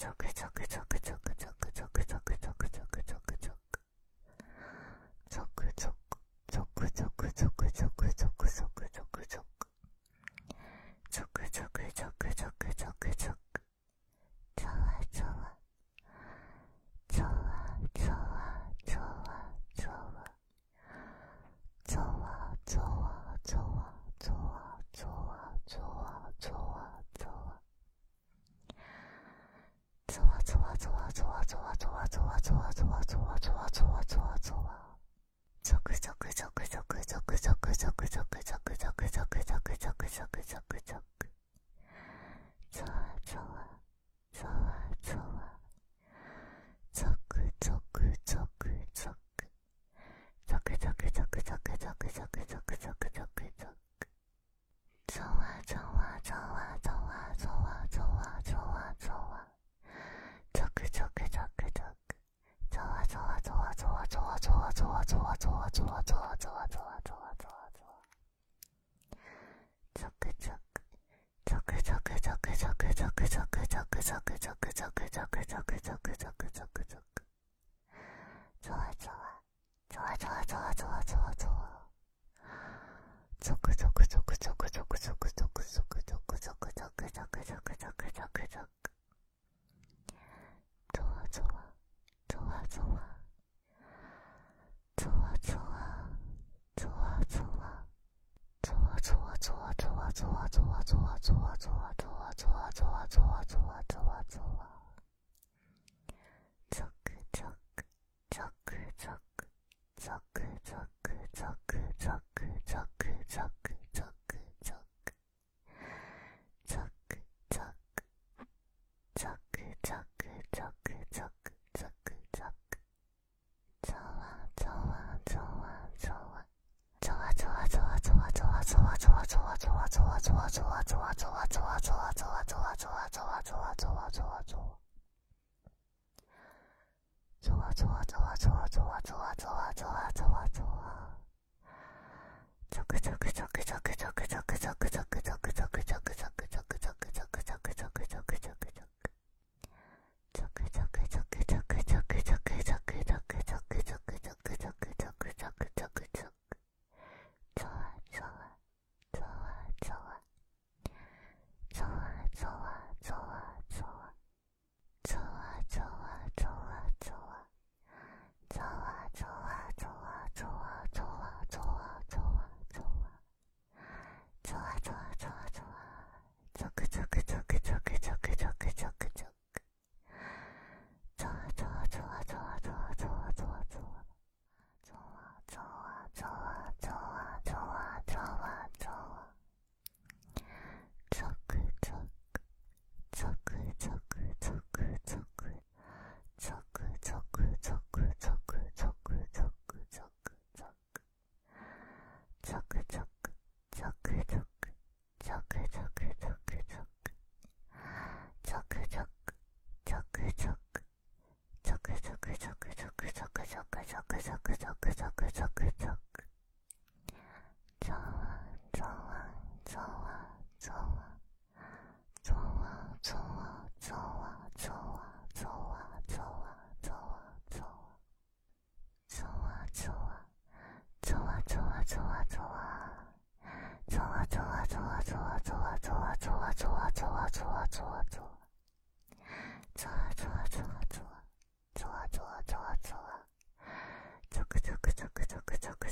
[0.00, 0.99] ゾクゾクョク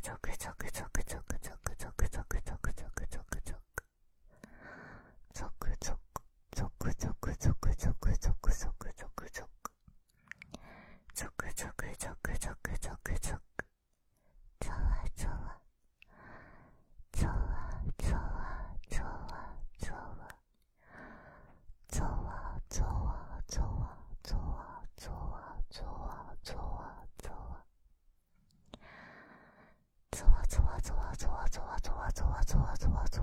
[0.08, 0.97] ゾクゾクゾク
[32.48, 33.22] 走啊走啊走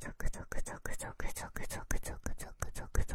[0.00, 3.07] ゾクゾクゾくゾクゾクゾくゾクゾクゾク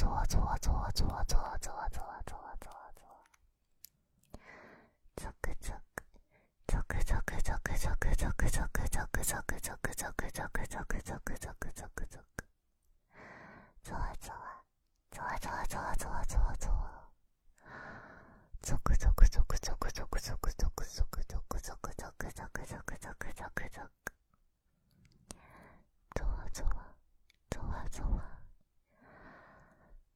[0.00, 1.68] ぞわぞわぞわぞわぞわぞわ…
[1.68, 3.04] ぞワぞワぞワぞワぞ
[5.12, 12.44] クぞクぞクぞクぞクぞクぞクゾクゾクゾクゾクゾクゾクゾクぞクぞクぞクぞク
[13.84, 14.64] ゾワゾワ
[15.12, 16.88] ゾワゾワゾワゾワゾワゾワ
[18.62, 24.12] ゾクゾクゾクゾクゾクゾクゾクゾクゾクゾクゾクゾクゾクゾクゾクゾク
[26.16, 26.96] ゾワゾワ
[27.50, 28.39] ゾワゾワ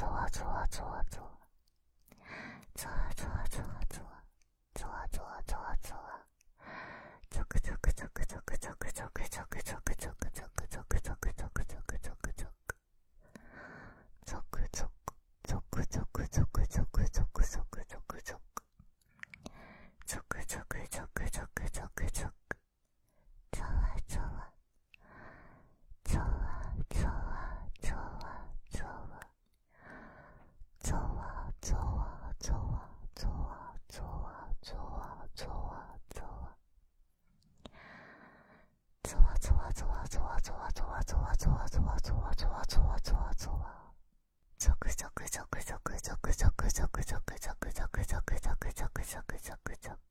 [0.00, 0.82] 走啊走啊走
[41.40, 43.56] ざわざわざわざわざわざわざわざわざわ
[44.58, 50.09] ゾクゾクゾクゾクゾクゾクゾクゾクゾクゾクゾクゾクゾクゾクゾクゾク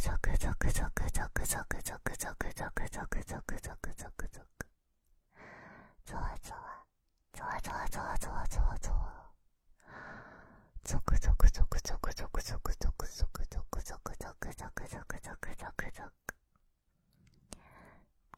[0.00, 4.66] ゾクゾクゾクゾクゾクゾクゾクゾクゾクゾクゾクゾクゾクゾク
[6.06, 6.86] ざわざわ
[7.34, 9.32] ざわざわざわざわざわざわ
[10.84, 16.34] ゾクゾクゾクゾクゾクゾクゾクゾクゾクゾクゾクゾクゾクゾクゾクゾク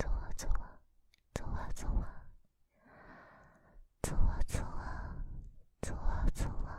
[0.00, 0.80] ゾワゾワ
[1.34, 2.08] ゾワゾワ
[4.02, 4.96] ゾワゾワ
[5.82, 6.78] ゾワゾワ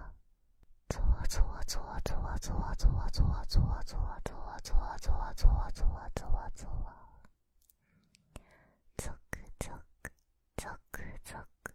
[0.89, 5.91] ゾワゾワゾワゾワゾワゾワゾワゾワゾワゾワゾワゾワゾワ。
[5.91, 6.93] ゾワゾワゾワ
[8.97, 9.71] ゾクゾ
[10.03, 10.11] ク
[10.57, 11.73] ゾクゾクゾク。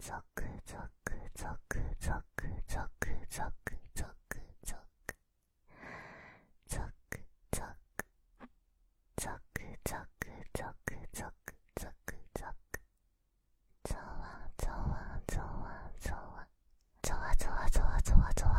[0.00, 1.12] ゾクゾク。
[1.34, 2.46] ゾクゾク。
[2.68, 3.75] ゾクゾク。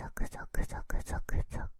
[0.00, 1.79] ゾクゾクゾクゾクゾ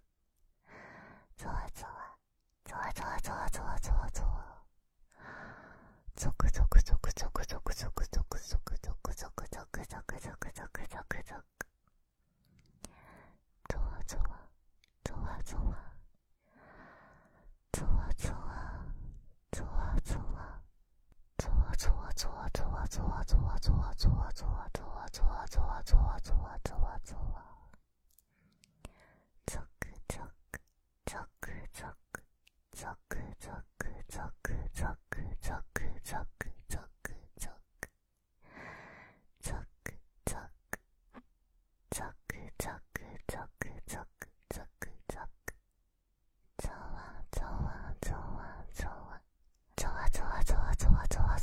[1.38, 2.12] ゾワゾワ
[2.68, 4.44] ゾワゾワゾワゾワゾワゾワ
[6.16, 11.64] ゾクゾクゾクゾクゾクゾクゾクゾクゾクゾクゾクゾクゾクゾクゾクゾク
[13.70, 14.37] ゾワゾワ
[15.04, 15.88] ゾワゾワ
[22.18, 27.38] ゾワゾワゾワゾワゾワゾワゾワゾワゾワゾワゾワワワワ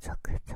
[0.00, 0.49] 続々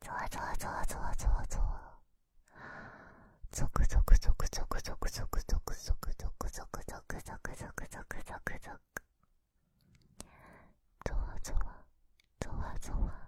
[0.00, 1.60] ぞくぞゾワゾぞくぞゾワゾ
[3.52, 9.02] ぞくクゾクゾクくクゾクゾクくクゾクゾクくクゾクゾクくクゾクゾクくク
[11.04, 13.27] ゾワゾぞくぞゾワ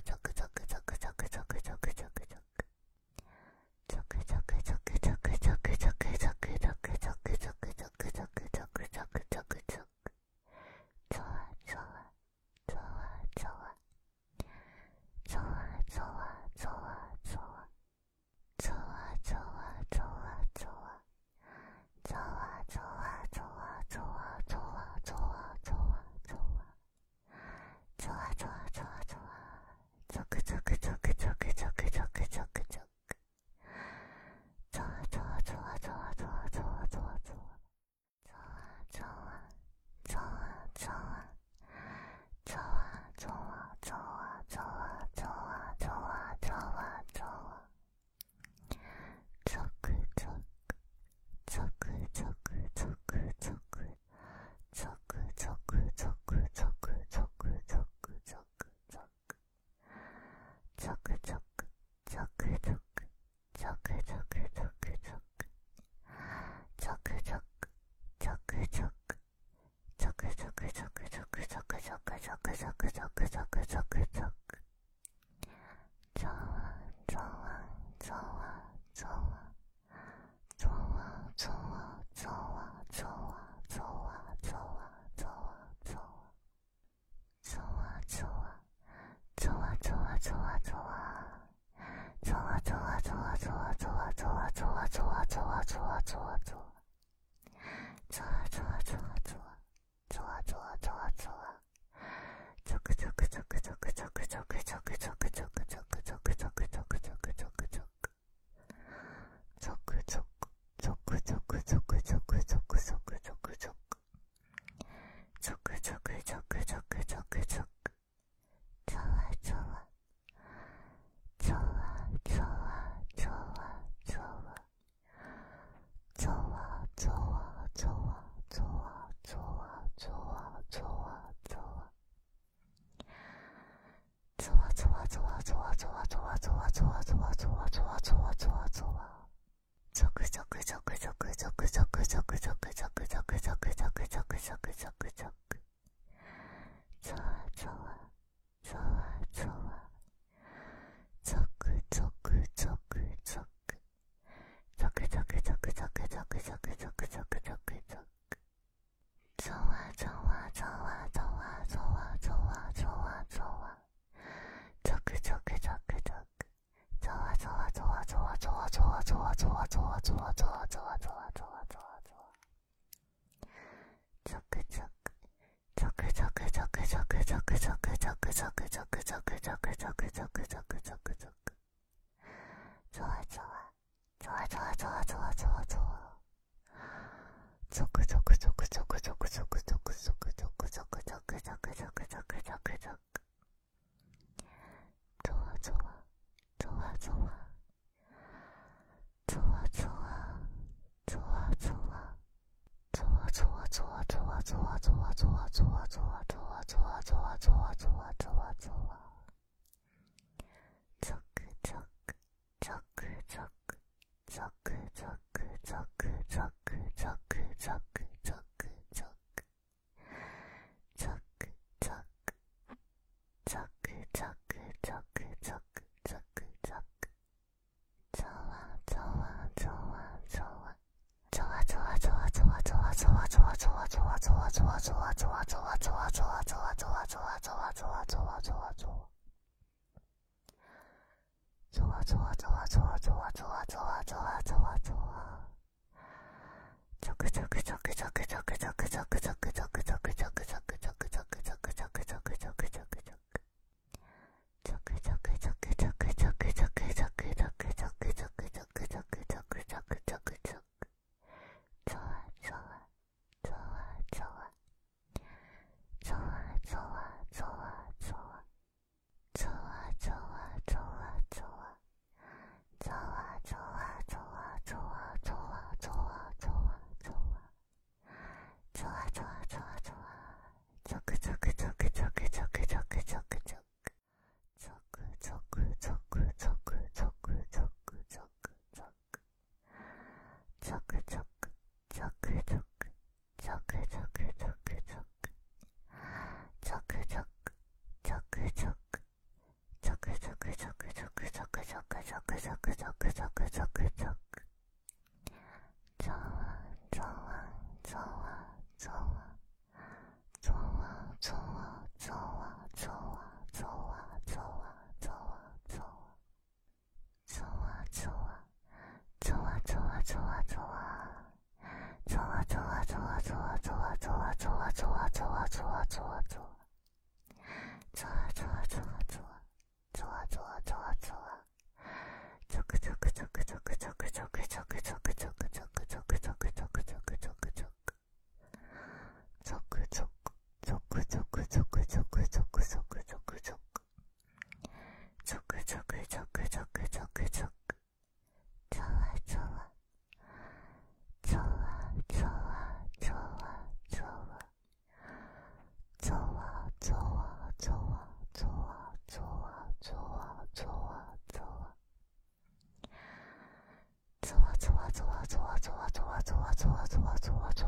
[366.67, 367.60] ぞわぞ。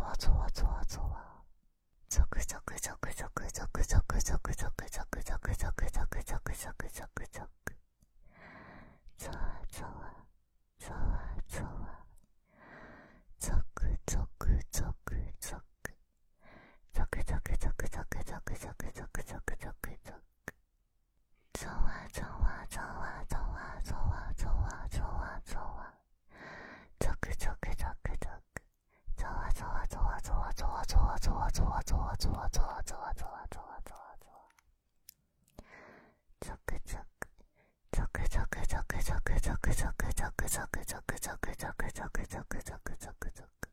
[40.53, 43.69] ゾクゾクゾクゾクゾクゾクゾクゾクゾク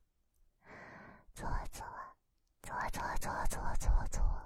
[1.35, 2.17] ゾワゾワ
[2.65, 4.40] ゾワゾワゾワゾワゾワゾワ